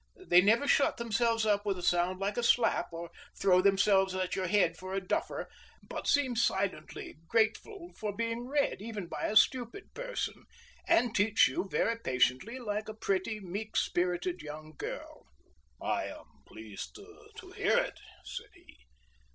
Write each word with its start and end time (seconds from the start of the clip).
They 0.25 0.41
never 0.41 0.67
shut 0.67 0.97
themselves 0.97 1.45
up 1.45 1.63
with 1.63 1.77
a 1.77 1.83
sound 1.83 2.19
like 2.19 2.35
a 2.35 2.41
slap, 2.41 2.87
or 2.91 3.11
throw 3.39 3.61
themselves 3.61 4.15
at 4.15 4.35
your 4.35 4.47
head 4.47 4.75
for 4.75 4.95
a 4.95 4.99
duffer, 4.99 5.47
but 5.83 6.07
seem 6.07 6.35
silently 6.35 7.19
grateful 7.27 7.91
for 7.95 8.11
being 8.11 8.47
read, 8.47 8.81
even 8.81 9.05
by 9.05 9.27
a 9.27 9.35
stupid 9.35 9.93
person, 9.93 10.45
and 10.87 11.15
teach 11.15 11.47
you 11.47 11.67
very 11.69 11.99
patiently, 11.99 12.57
like 12.57 12.89
a 12.89 12.95
pretty, 12.95 13.39
meek 13.39 13.77
spirited 13.77 14.41
young 14.41 14.73
girl." 14.75 15.27
"I 15.79 16.05
am 16.05 16.15
very 16.15 16.47
pleased 16.47 16.95
to 16.95 17.51
hear 17.51 17.77
it," 17.77 17.99
said 18.25 18.49
he. 18.55 18.79